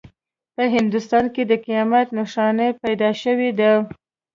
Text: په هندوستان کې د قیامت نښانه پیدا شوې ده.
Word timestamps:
په 0.55 0.63
هندوستان 0.75 1.25
کې 1.33 1.43
د 1.45 1.53
قیامت 1.65 2.07
نښانه 2.17 2.67
پیدا 2.83 3.09
شوې 3.23 3.49
ده. 3.59 3.71